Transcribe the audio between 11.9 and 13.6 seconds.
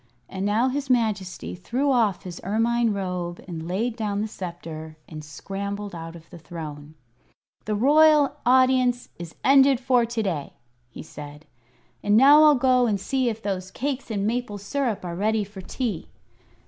"and now I'll go and see if